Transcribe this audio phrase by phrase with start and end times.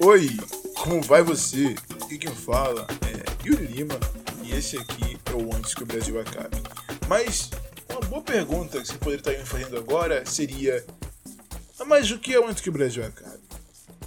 [0.00, 0.28] Oi,
[0.76, 1.74] como vai você?
[2.00, 3.98] Aqui quem fala é Yuri Lima
[4.44, 6.56] e esse aqui é o Antes que o Brasil acabe.
[7.08, 7.50] Mas
[7.90, 10.86] uma boa pergunta que você poderia estar me fazendo agora seria:
[11.84, 13.42] Mas o que é o Antes que o Brasil acabe?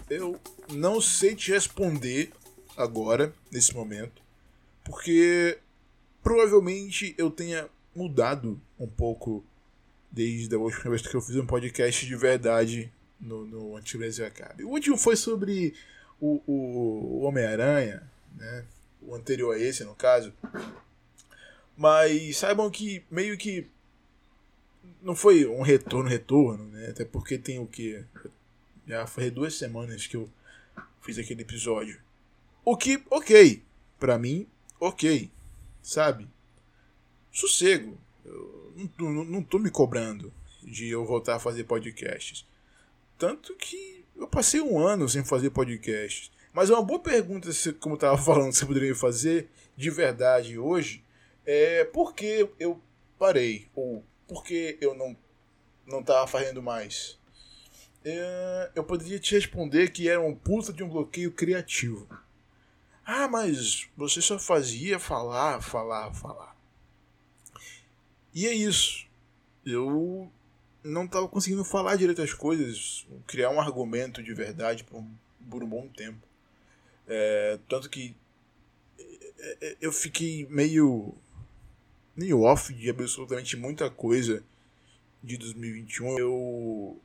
[0.10, 0.40] Eu
[0.72, 2.32] não sei te responder
[2.78, 4.22] agora, nesse momento,
[4.86, 5.60] porque
[6.24, 9.44] provavelmente eu tenha mudado um pouco
[10.10, 12.90] desde a última vez que eu fiz um podcast de verdade
[13.22, 14.64] no, no Antes que o Brasil acabe.
[14.64, 15.74] O último foi sobre
[16.20, 18.66] o, o, o Homem-Aranha, né?
[19.02, 20.34] o anterior a esse, no caso.
[21.76, 23.68] Mas saibam que meio que
[25.02, 26.88] não foi um retorno, retorno, né?
[26.90, 28.04] Até porque tem o que?
[28.86, 30.30] Já foi duas semanas que eu
[31.02, 32.00] fiz aquele episódio.
[32.64, 33.64] O que, ok.
[34.00, 34.48] Pra mim,
[34.80, 35.32] ok.
[35.82, 36.28] Sabe?
[37.32, 37.98] Sossego.
[38.24, 42.46] Eu não, não tô me cobrando de eu voltar a fazer podcasts.
[43.22, 46.32] Tanto que eu passei um ano sem fazer podcasts.
[46.52, 49.48] Mas é uma boa pergunta, como eu estava falando, você poderia fazer
[49.78, 51.06] de verdade hoje,
[51.46, 52.82] é por que eu
[53.20, 53.70] parei?
[53.76, 55.16] Ou por que eu não
[55.86, 57.20] não estava fazendo mais?
[58.04, 62.08] É, eu poderia te responder que era um puta de um bloqueio criativo.
[63.06, 66.58] Ah, mas você só fazia falar, falar, falar.
[68.34, 69.06] E é isso.
[69.64, 70.32] Eu
[70.84, 75.04] não estava conseguindo falar direito as coisas, criar um argumento de verdade por,
[75.50, 76.28] por um bom tempo.
[77.08, 78.16] É, tanto que
[79.40, 81.14] é, é, eu fiquei meio,
[82.16, 84.44] meio off de absolutamente muita coisa
[85.24, 86.20] de 2021.
[86.20, 87.00] Eu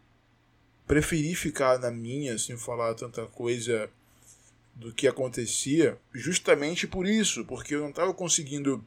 [0.87, 3.91] preferi ficar na minha, sem falar tanta coisa
[4.75, 8.85] do que acontecia, justamente por isso, porque eu não estava conseguindo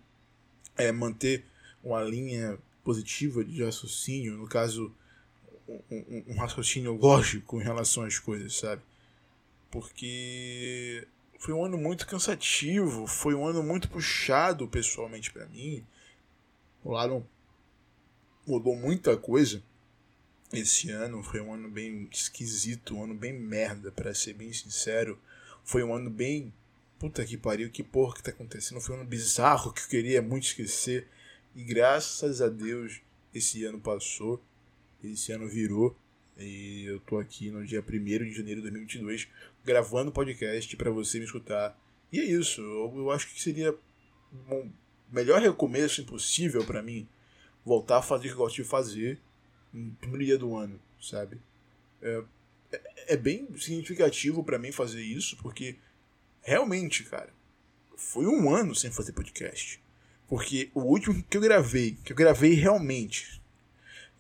[0.78, 1.44] é, manter
[1.84, 4.94] uma linha positiva de raciocínio, no caso,
[5.68, 8.82] um, um, raciocínio lógico em relação às coisas, sabe?
[9.70, 11.08] Porque
[11.38, 15.86] foi um ano muito cansativo, foi um ano muito puxado pessoalmente para mim.
[16.84, 17.26] Rolaram.
[18.48, 19.62] mudou muita coisa
[20.52, 21.24] esse ano.
[21.24, 25.20] Foi um ano bem esquisito, um ano bem merda, para ser bem sincero.
[25.64, 26.54] Foi um ano bem.
[26.98, 28.82] Puta que pariu, que porra que tá acontecendo.
[28.82, 31.08] Foi um ano bizarro que eu queria muito esquecer.
[31.56, 33.02] E graças a Deus
[33.34, 34.42] esse ano passou,
[35.04, 35.96] esse ano virou.
[36.38, 39.28] E eu tô aqui no dia 1 de janeiro de 2022
[39.66, 41.78] gravando podcast para você me escutar.
[42.12, 43.76] E é isso, eu, acho que seria
[44.50, 44.72] um
[45.12, 47.08] melhor recomeço impossível para mim
[47.66, 49.20] voltar a fazer o que eu gosto de fazer
[49.72, 51.40] no primeiro dia do ano, sabe?
[52.02, 52.24] É,
[52.72, 55.76] é, é bem significativo para mim fazer isso, porque
[56.42, 57.32] realmente, cara,
[57.96, 59.80] foi um ano sem fazer podcast.
[60.30, 63.42] Porque o último que eu gravei, que eu gravei realmente,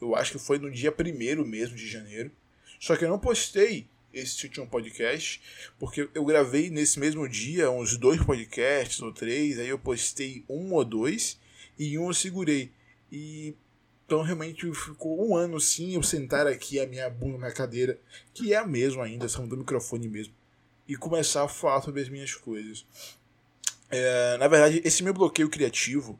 [0.01, 2.31] eu acho que foi no dia 1 mesmo de janeiro.
[2.79, 5.39] Só que eu não postei esse último podcast,
[5.77, 10.73] porque eu gravei nesse mesmo dia uns dois podcasts ou três, aí eu postei um
[10.73, 11.39] ou dois
[11.77, 12.71] e um eu segurei.
[13.11, 13.53] E
[14.05, 17.99] então realmente ficou um ano sim eu sentar aqui a minha bunda na cadeira,
[18.33, 20.33] que é a mesma ainda, só do microfone mesmo,
[20.87, 22.87] e começar a falar sobre as minhas coisas.
[23.89, 26.19] É, na verdade, esse meu bloqueio criativo,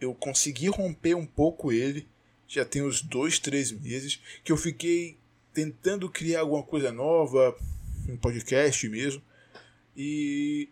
[0.00, 2.06] eu consegui romper um pouco ele.
[2.46, 5.18] Já tem uns dois, três meses que eu fiquei
[5.52, 7.56] tentando criar alguma coisa nova,
[8.08, 9.22] um podcast mesmo.
[9.96, 10.68] E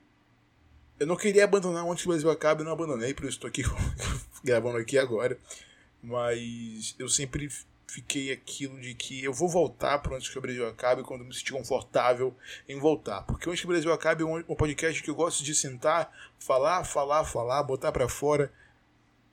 [1.01, 3.63] eu não queria abandonar que o Brasil acabe, eu não abandonei, por isso estou aqui
[4.45, 5.39] gravando aqui agora.
[6.03, 7.49] Mas eu sempre
[7.87, 11.35] fiquei aquilo de que eu vou voltar para Antes que o Brasil acabe quando me
[11.35, 12.37] sentir confortável
[12.69, 13.23] em voltar.
[13.23, 16.85] Porque Antes que o Brasil acabe é um podcast que eu gosto de sentar, falar,
[16.85, 18.53] falar, falar, botar para fora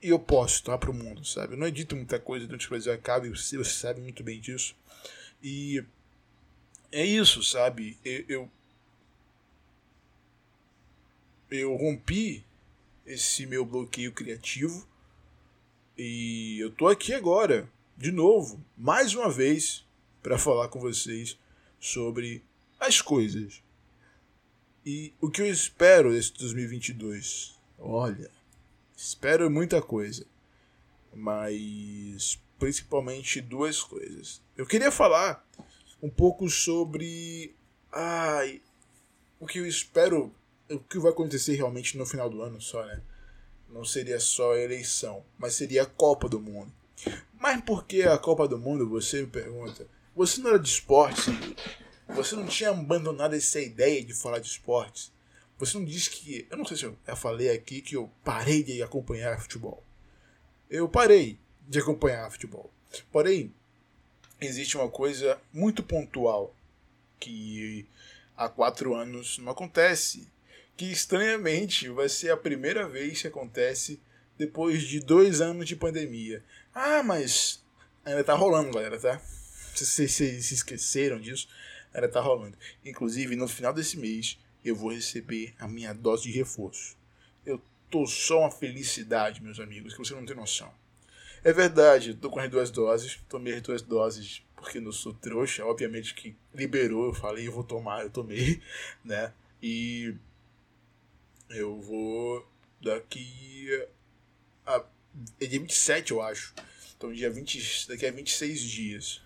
[0.01, 1.53] e eu posso tá para o mundo, sabe?
[1.53, 4.39] Eu não edito muita coisa Antes que o Brasil acabe, você, você sabe muito bem
[4.39, 4.75] disso.
[5.41, 5.83] E
[6.91, 7.97] é isso, sabe?
[8.03, 8.51] Eu, eu,
[11.51, 12.43] eu rompi
[13.05, 14.87] esse meu bloqueio criativo
[15.97, 17.69] e eu tô aqui agora
[18.01, 19.85] de novo, mais uma vez,
[20.23, 21.37] para falar com vocês
[21.79, 22.43] sobre
[22.79, 23.61] as coisas.
[24.83, 27.59] E o que eu espero desse 2022?
[27.77, 28.31] Olha,
[28.97, 30.25] espero muita coisa,
[31.13, 34.41] mas principalmente duas coisas.
[34.57, 35.47] Eu queria falar
[36.01, 37.53] um pouco sobre
[37.91, 38.63] ai,
[39.39, 40.33] o que eu espero,
[40.71, 42.99] o que vai acontecer realmente no final do ano só, né?
[43.69, 46.80] Não seria só a eleição, mas seria a Copa do Mundo.
[47.39, 49.87] Mas por que a Copa do Mundo, você me pergunta?
[50.15, 51.25] Você não era de esportes?
[52.09, 55.11] Você não tinha abandonado essa ideia de falar de esportes?
[55.57, 56.47] Você não disse que.
[56.49, 59.83] Eu não sei se eu falei aqui que eu parei de acompanhar futebol.
[60.69, 62.71] Eu parei de acompanhar futebol.
[63.11, 63.53] Porém,
[64.39, 66.53] existe uma coisa muito pontual
[67.19, 67.85] que
[68.35, 70.27] há quatro anos não acontece.
[70.75, 74.01] Que estranhamente vai ser a primeira vez que acontece
[74.37, 76.43] depois de dois anos de pandemia.
[76.73, 77.63] Ah, mas
[78.05, 79.21] ainda tá rolando, galera, tá?
[79.73, 81.47] Vocês se esqueceram disso?
[81.93, 82.57] Ainda tá rolando.
[82.85, 86.95] Inclusive, no final desse mês, eu vou receber a minha dose de reforço.
[87.45, 90.71] Eu tô só uma felicidade, meus amigos, que você não tem noção.
[91.43, 95.65] É verdade, tô com as duas doses, tomei as duas doses porque não sou trouxa,
[95.65, 98.61] obviamente que liberou, eu falei, eu vou tomar, eu tomei,
[99.03, 99.33] né?
[99.61, 100.15] E
[101.49, 102.47] eu vou
[102.81, 103.87] daqui
[104.65, 104.83] a.
[105.39, 106.53] É dia 27, eu acho.
[106.95, 109.21] Então, dia 20, daqui a 26 dias.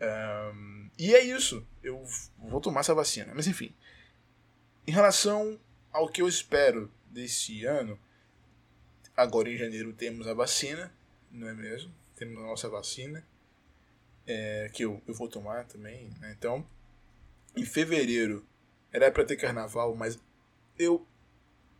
[0.00, 1.66] Um, e é isso.
[1.82, 2.04] Eu
[2.38, 3.32] vou tomar essa vacina.
[3.34, 3.74] Mas enfim.
[4.86, 5.58] Em relação
[5.92, 7.98] ao que eu espero desse ano,
[9.16, 10.92] agora em janeiro temos a vacina,
[11.30, 11.94] não é mesmo?
[12.16, 13.26] Temos a nossa vacina,
[14.26, 16.10] é, que eu, eu vou tomar também.
[16.20, 16.34] Né?
[16.36, 16.66] Então,
[17.56, 18.46] em fevereiro
[18.92, 20.18] era para ter carnaval, mas
[20.78, 21.06] eu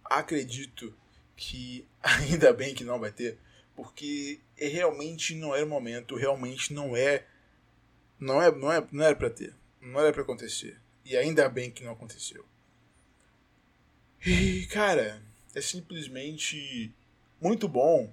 [0.05, 0.97] acredito
[1.37, 3.39] que ainda bem que não vai ter,
[3.75, 7.25] porque realmente não era o momento, realmente não é,
[8.19, 10.79] não é, não é, não era para ter, não era para acontecer.
[11.05, 12.45] E ainda bem que não aconteceu.
[14.25, 15.23] E, cara,
[15.55, 16.91] é simplesmente
[17.41, 18.11] muito bom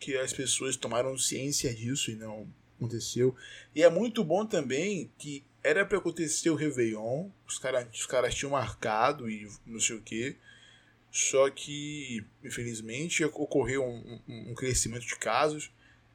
[0.00, 3.36] que as pessoas tomaram ciência disso e não aconteceu.
[3.74, 8.28] E é muito bom também que era para acontecer o Réveillon, os caras os cara
[8.30, 10.36] tinham marcado e não sei o que.
[11.12, 15.70] Só que, infelizmente, ocorreu um, um, um, crescimento de casos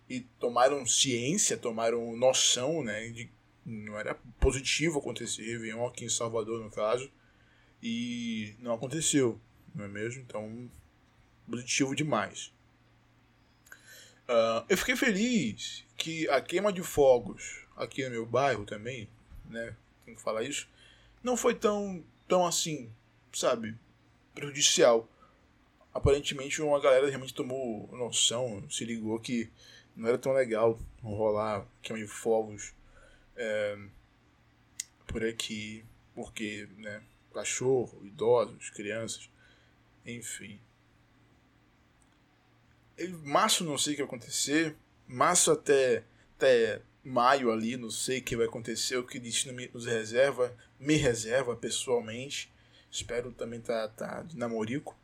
[0.09, 3.29] e tomaram ciência, tomaram noção, né, de
[3.63, 7.11] não era positivo acontecer Réveillon aqui em Salvador, no caso,
[7.83, 9.39] e não aconteceu,
[9.75, 10.23] não é mesmo?
[10.23, 10.67] Então,
[11.47, 12.51] positivo demais.
[14.27, 19.07] Uh, eu fiquei feliz que a queima de fogos aqui no meu bairro também,
[19.45, 20.67] né, tem que falar isso,
[21.21, 22.89] não foi tão, tão assim,
[23.31, 23.75] sabe,
[24.37, 25.09] prejudicial.
[25.93, 29.49] Aparentemente uma galera realmente tomou noção, se ligou que
[29.95, 32.71] não era tão legal rolar queima de fogos
[33.35, 33.75] é,
[35.07, 37.01] por aqui, porque, né,
[37.33, 39.27] cachorro, idosos, crianças,
[40.05, 40.59] enfim.
[43.23, 44.75] Março não sei o que vai acontecer.
[45.07, 46.03] Março até,
[46.35, 50.55] até maio ali, não sei o que vai acontecer, o que o destino nos reserva,
[50.79, 52.51] me reserva pessoalmente.
[52.91, 54.97] Espero também tá, tá de namorico.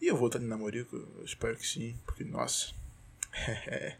[0.00, 2.72] E eu vou estar tá de namorico, espero que sim, porque nossa.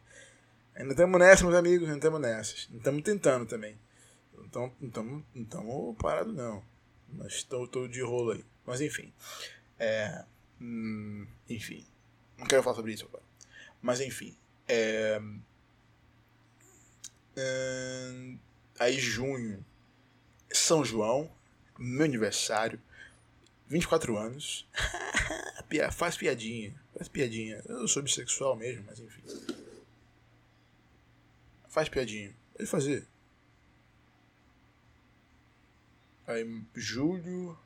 [0.74, 2.68] ainda estamos nessa, meus amigos, ainda estamos nessas.
[2.72, 3.78] Estamos tentando também.
[4.44, 6.64] Então, não estamos parados não.
[7.08, 8.44] Mas estou de rolo aí.
[8.64, 9.12] Mas enfim.
[9.78, 10.24] É,
[10.60, 11.86] hum, enfim.
[12.38, 13.22] Não quero falar sobre isso agora.
[13.80, 14.36] Mas enfim.
[14.68, 15.20] É...
[17.36, 18.38] Hum,
[18.78, 19.64] aí junho.
[20.52, 21.30] São João.
[21.78, 22.80] Meu aniversário.
[23.70, 24.68] 24 anos.
[25.92, 26.74] faz piadinha.
[26.92, 27.62] Faz piadinha.
[27.66, 29.22] Eu sou bissexual mesmo, mas enfim.
[31.68, 32.34] Faz piadinha.
[32.52, 33.06] Pode fazer.
[36.26, 36.44] Aí,
[36.74, 37.56] julho.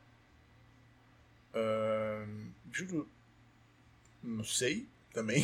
[1.54, 3.08] Uh, julho.
[4.22, 5.42] Não sei também.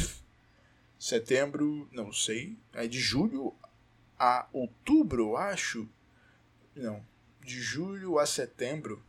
[1.01, 2.59] Setembro, não sei.
[2.75, 3.55] Aí de julho
[4.19, 5.89] a outubro, eu acho.
[6.77, 7.03] Não.
[7.43, 9.03] De julho a setembro.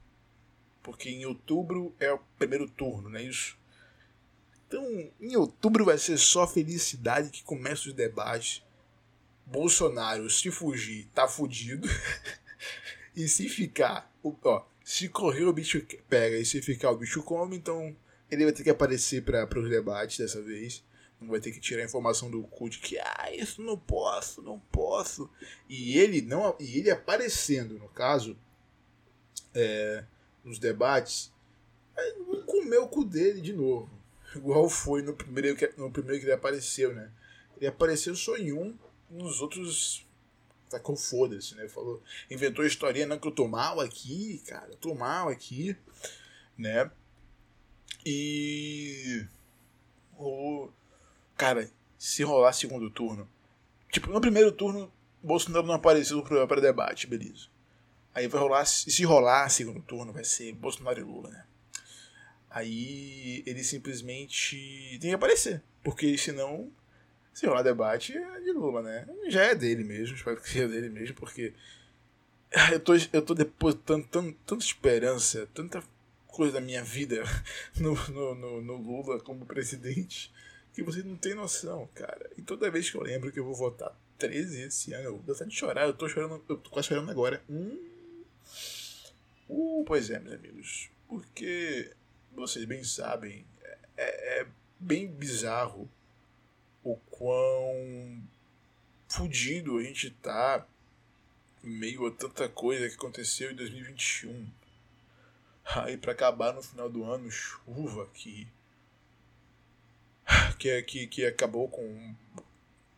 [0.84, 3.58] Porque em outubro é o primeiro turno, não é isso?
[4.68, 4.84] Então,
[5.20, 8.64] em outubro vai ser só felicidade que começa os debates.
[9.46, 11.88] Bolsonaro, se fugir, tá fudido.
[13.16, 17.58] e se ficar, ó, se correr o bicho pega e se ficar o bicho come,
[17.58, 17.96] então
[18.30, 20.84] ele vai ter que aparecer para os debates dessa vez
[21.22, 24.42] não vai ter que tirar a informação do cu de que ah, isso não posso,
[24.42, 25.30] não posso.
[25.70, 28.36] E ele não e ele aparecendo, no caso,
[29.54, 30.04] é,
[30.44, 31.32] nos debates,
[32.28, 33.90] não comeu o cu dele de novo.
[34.36, 37.12] Igual foi no primeiro, no primeiro que ele apareceu, né?
[37.58, 38.78] Ele apareceu só em um,
[39.10, 40.06] nos outros
[40.70, 41.68] tacou foda-se, né?
[41.68, 45.76] Falou, inventou a historinha, não, que eu tô mal aqui, cara, eu tô mal aqui,
[46.58, 46.90] né?
[48.06, 49.26] E
[50.18, 50.70] o
[51.42, 51.68] Cara,
[51.98, 53.28] se rolar segundo turno.
[53.92, 54.94] Tipo, no primeiro turno,
[55.24, 57.48] Bolsonaro não apareceu para debate, beleza.
[58.14, 58.66] Aí vai rolar.
[58.66, 61.46] Se rolar segundo turno, vai ser Bolsonaro e Lula, né?
[62.50, 65.62] Aí ele simplesmente tem que aparecer.
[65.84, 66.70] Porque senão,
[67.34, 69.08] se rolar debate, é de Lula, né?
[69.30, 71.54] Já é dele mesmo, espero que seja dele mesmo, porque.
[72.70, 75.82] Eu tô, eu tô depositando tanta, tanta esperança, tanta
[76.28, 77.24] coisa da minha vida
[77.80, 80.34] no, no, no, no Lula como presidente
[80.74, 82.30] que você não tem noção, cara.
[82.38, 85.36] E toda vez que eu lembro que eu vou votar 13 esse ano, eu dou
[85.36, 87.42] de chorar, eu tô chorando, eu tô quase chorando agora.
[87.50, 87.78] Hum,
[89.50, 90.90] Uh, pois é, meus amigos.
[91.08, 91.92] Porque
[92.34, 93.46] vocês bem sabem,
[93.98, 94.48] é, é
[94.80, 95.90] bem bizarro
[96.84, 98.22] o quão
[99.08, 100.66] fudido a gente tá
[101.64, 104.48] em meio a tanta coisa que aconteceu em 2021.
[105.66, 108.48] Aí para acabar no final do ano, chuva que
[110.58, 112.16] que, que, que acabou com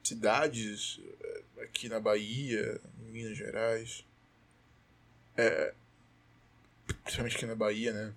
[0.03, 4.05] cidades eh, aqui na Bahia, em Minas Gerais.
[5.35, 5.73] É,
[7.03, 8.13] principalmente aqui na Bahia, né?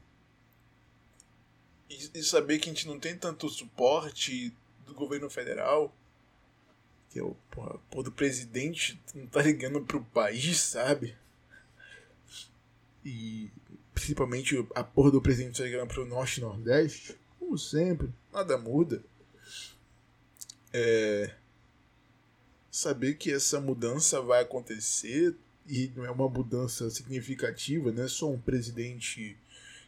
[1.88, 4.52] E, e, saber que a gente não tem tanto suporte
[4.84, 5.94] do governo federal,
[7.10, 11.16] que é o porra, porra do presidente não tá ligando pro país, sabe?
[13.04, 13.50] E
[13.94, 19.02] principalmente a porra do presidente tá ligando pro norte e nordeste, como sempre, nada muda.
[20.72, 21.34] É,
[22.70, 25.34] saber que essa mudança vai acontecer
[25.68, 29.36] e não é uma mudança significativa, não é só um presidente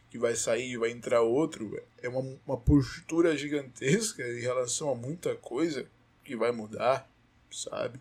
[0.09, 4.95] que vai sair e vai entrar outro, é uma, uma postura gigantesca em relação a
[4.95, 5.87] muita coisa
[6.23, 7.09] que vai mudar,
[7.51, 7.99] sabe?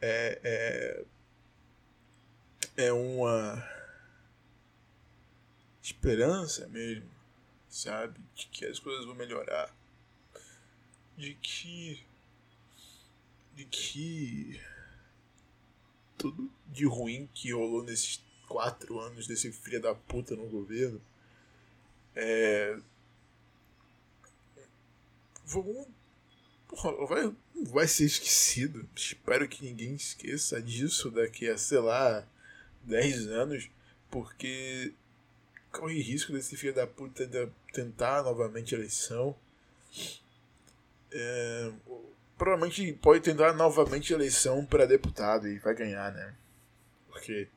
[0.00, 1.04] É,
[2.76, 3.66] é, é uma
[5.82, 7.08] esperança mesmo,
[7.68, 8.20] sabe?
[8.34, 9.74] De que as coisas vão melhorar.
[11.16, 12.04] De que.
[13.54, 14.60] De que.
[16.16, 21.00] Tudo de ruim que rolou nesses quatro anos desse filho da puta no governo.
[22.14, 22.78] É.
[25.44, 25.86] Vamos.
[27.08, 27.32] Vai,
[27.70, 28.88] vai ser esquecido.
[28.94, 32.26] Espero que ninguém esqueça disso daqui a, sei lá,
[32.82, 33.70] 10 anos.
[34.10, 34.92] Porque
[35.70, 37.28] corre risco desse filho da puta
[37.72, 39.36] tentar novamente a eleição.
[41.12, 41.72] É,
[42.36, 46.34] provavelmente pode tentar novamente eleição para deputado e vai ganhar, né?
[47.08, 47.48] Porque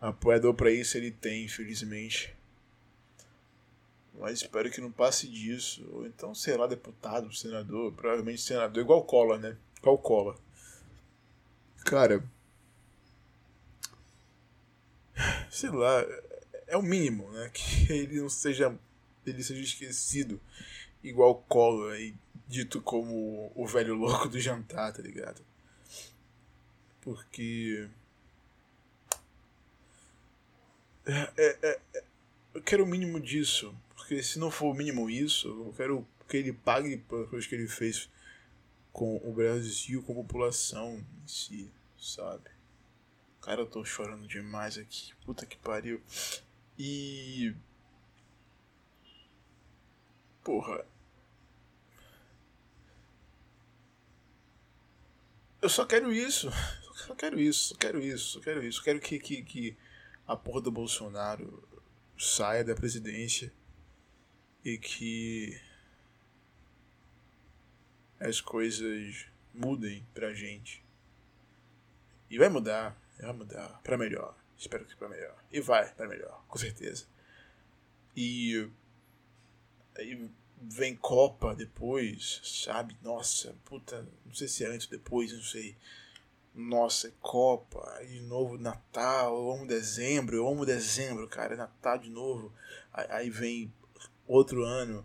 [0.00, 2.34] apoiador para isso ele tem, infelizmente.
[4.18, 5.84] Mas espero que não passe disso.
[5.92, 7.92] Ou então, sei lá, deputado, senador.
[7.92, 9.56] Provavelmente senador, igual Collor, né?
[9.78, 10.38] Igual Collor.
[11.84, 12.22] Cara.
[15.50, 16.04] Sei lá.
[16.66, 17.50] É o mínimo, né?
[17.52, 18.78] Que ele não seja.
[19.26, 20.40] Ele seja esquecido.
[21.02, 22.14] Igual Collor aí.
[22.46, 25.42] Dito como o velho louco do jantar, tá ligado?
[27.00, 27.88] Porque.
[31.06, 31.58] É, é,
[31.94, 32.04] é,
[32.54, 33.74] eu quero o mínimo disso.
[33.94, 37.54] Porque se não for o mínimo isso, eu quero que ele pague pelas coisas que
[37.54, 38.10] ele fez
[38.92, 42.50] com o Brasil, com a população em si, sabe?
[43.40, 45.12] Cara, eu tô chorando demais aqui.
[45.24, 46.00] Puta que pariu.
[46.78, 47.54] E.
[50.42, 50.84] Porra.
[55.64, 56.50] Eu só quero isso.
[56.92, 58.84] Só quero isso, só quero isso, só quero isso.
[58.84, 59.76] Quero que, que, que
[60.26, 61.66] a porra do Bolsonaro
[62.18, 63.50] saia da presidência
[64.62, 65.58] e que
[68.20, 70.84] as coisas mudem pra gente.
[72.28, 74.36] E vai mudar, vai mudar para melhor.
[74.58, 75.42] Espero que para melhor.
[75.50, 77.06] E vai para melhor, com certeza.
[78.14, 78.68] E
[79.96, 80.30] aí
[80.70, 82.96] vem Copa depois, sabe?
[83.02, 85.76] Nossa, puta, não sei se é antes ou depois, não sei.
[86.54, 91.98] Nossa, é Copa, de novo Natal, eu amo dezembro, eu amo dezembro, cara, é Natal
[91.98, 92.52] de novo.
[92.92, 93.72] Aí, vem
[94.26, 95.04] outro ano,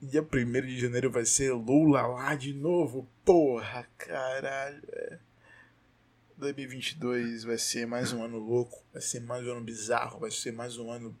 [0.00, 0.26] dia 1
[0.66, 4.82] de janeiro vai ser Lula lá de novo, porra, caralho.
[4.92, 5.18] É.
[6.36, 10.52] 2022 vai ser mais um ano louco, vai ser mais um ano bizarro, vai ser
[10.52, 11.18] mais um ano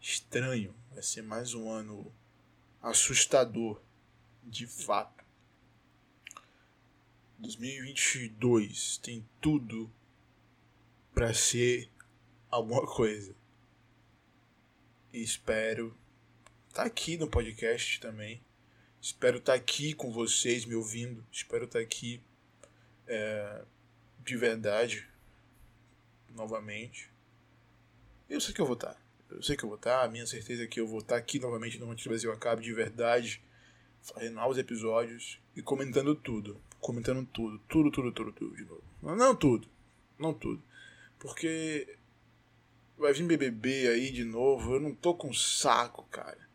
[0.00, 2.12] estranho, vai ser mais um ano
[2.82, 3.80] assustador,
[4.42, 5.24] de fato.
[7.38, 9.90] 2022 tem tudo
[11.14, 11.90] para ser
[12.50, 13.34] alguma coisa.
[15.12, 15.96] Espero
[16.68, 18.42] estar tá aqui no podcast também.
[19.00, 21.26] Espero estar tá aqui com vocês me ouvindo.
[21.32, 22.22] Espero estar tá aqui
[23.06, 23.64] é,
[24.24, 25.08] de verdade
[26.34, 27.10] novamente.
[28.28, 28.96] Eu sei que eu vou estar.
[29.32, 30.02] Eu sei que eu vou estar.
[30.02, 32.72] A minha certeza é que eu vou estar aqui novamente no Antes Brasil Acabe de
[32.72, 33.42] verdade.
[34.02, 38.82] Fazendo novos episódios e comentando tudo comentando tudo, tudo, tudo, tudo, tudo de novo.
[39.02, 39.68] Não tudo,
[40.18, 40.62] não tudo.
[41.18, 41.96] Porque
[42.98, 46.48] vai vir BBB aí de novo, eu não tô com saco, cara.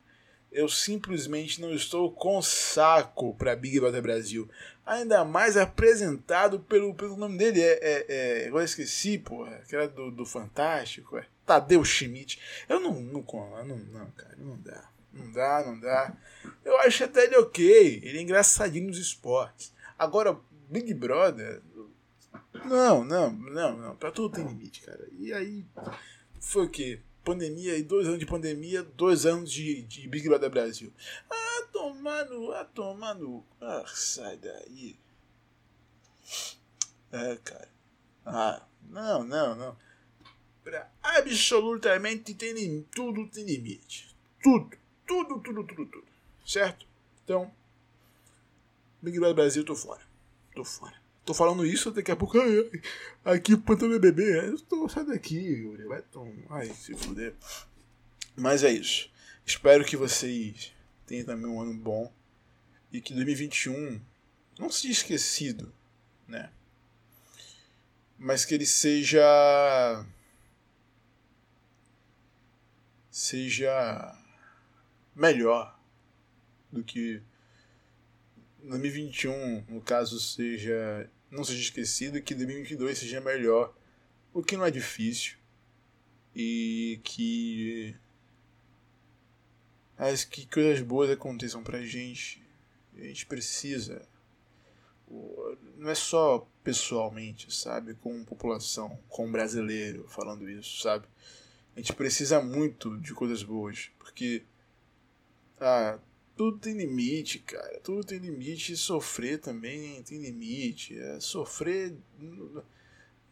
[0.56, 4.50] Eu simplesmente não estou com saco pra Big Brother Brasil.
[4.86, 7.62] Ainda mais apresentado pelo, pelo nome dele.
[7.62, 9.62] É, é, é eu esqueci, porra.
[9.68, 11.18] Que era do, do Fantástico.
[11.18, 12.40] É Tadeu Schmidt.
[12.70, 14.90] Eu não, não, não, não, cara, não dá.
[15.12, 16.14] Não dá, não dá.
[16.64, 18.02] Eu acho até ele ok.
[18.04, 19.74] Ele é engraçadinho nos esportes.
[20.00, 20.38] Agora,
[20.70, 21.62] Big Brother,
[22.66, 23.96] Não, não, não, não.
[23.96, 25.06] Pra tudo tem limite, cara.
[25.20, 25.66] E aí.
[26.40, 27.02] Foi o quê?
[27.26, 30.94] Pandemia e dois anos de pandemia, dois anos de, de Big Brother Brasil.
[31.28, 33.44] Ah, tomando, ah, tomando.
[33.60, 34.96] Ah, sai daí.
[37.12, 37.68] É, cara.
[38.24, 39.78] Ah, não, não, não.
[40.64, 44.16] Pra absolutamente tem tudo tem limite.
[44.44, 44.78] Tudo,
[45.08, 46.08] tudo, tudo, tudo, tudo.
[46.46, 46.86] Certo?
[47.24, 47.52] Então,
[49.02, 50.02] Big Brother Brasil, tô fora.
[50.54, 51.05] Tô fora.
[51.26, 52.38] Tô falando isso, daqui a pouco.
[52.40, 52.82] Ai,
[53.26, 54.50] ai, aqui planta BBB.
[54.50, 55.86] Eu tô, sai daqui, Yuri.
[55.86, 56.46] Vai tomar.
[56.50, 57.34] Ai, se fuder.
[58.36, 59.10] Mas é isso.
[59.44, 60.72] Espero que vocês
[61.08, 62.14] tenham também um ano bom.
[62.92, 64.00] E que 2021
[64.60, 65.74] não seja esquecido,
[66.28, 66.52] né?
[68.20, 70.06] Mas que ele seja.
[73.10, 74.16] Seja
[75.16, 75.80] melhor
[76.72, 77.22] do que
[78.64, 83.76] 2021, no caso, seja não seja esquecido que 2022 seja melhor,
[84.34, 85.38] o que não é difícil
[86.36, 87.96] e que
[89.98, 92.44] as que coisas boas aconteçam pra gente.
[92.98, 94.08] A gente precisa
[95.78, 101.08] não é só pessoalmente, sabe, com população, com brasileiro falando isso, sabe?
[101.76, 104.44] A gente precisa muito de coisas boas, porque
[105.60, 106.00] ah,
[106.36, 107.80] tudo tem limite, cara.
[107.80, 108.74] Tudo tem limite.
[108.74, 110.98] E sofrer também tem limite.
[111.00, 111.96] É, sofrer.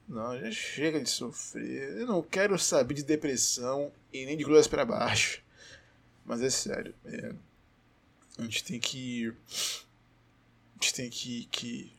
[0.07, 1.98] Não, já chega de sofrer.
[1.98, 5.43] Eu não quero saber de depressão e nem de glórias para baixo.
[6.25, 6.95] Mas é sério.
[7.05, 7.33] É,
[8.38, 9.33] a gente tem que.
[10.79, 11.93] A gente tem que, que.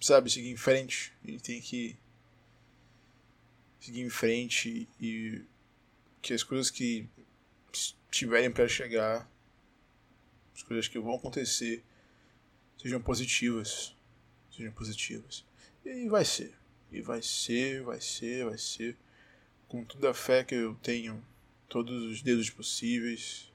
[0.00, 1.12] Sabe, seguir em frente.
[1.22, 1.96] A gente tem que.
[3.78, 5.42] Seguir em frente e.
[6.22, 7.06] Que as coisas que
[8.10, 9.28] tiverem para chegar
[10.54, 11.82] as coisas que vão acontecer
[12.78, 13.94] sejam positivas.
[14.50, 15.44] Sejam positivas.
[15.84, 16.54] E vai ser.
[16.92, 18.96] E vai ser, vai ser, vai ser.
[19.68, 21.24] Com toda a fé que eu tenho,
[21.68, 23.52] todos os dedos possíveis,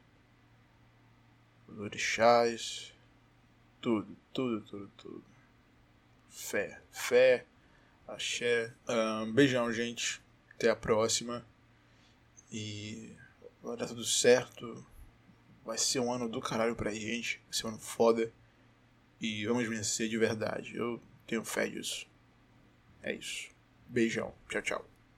[1.67, 2.93] os orixás,
[3.79, 5.23] tudo, tudo, tudo, tudo.
[6.29, 7.45] Fé, fé,
[8.07, 8.73] axé.
[8.87, 10.21] Um, beijão, gente.
[10.55, 11.45] Até a próxima.
[12.51, 13.15] E
[13.61, 14.85] vai dar tudo certo.
[15.69, 17.39] Vai ser um ano do caralho pra gente.
[17.45, 18.33] Vai ser um ano foda.
[19.21, 20.75] E vamos vencer de verdade.
[20.75, 22.07] Eu tenho fé disso.
[23.03, 23.51] É isso.
[23.87, 24.33] Beijão.
[24.49, 24.85] Tchau, tchau.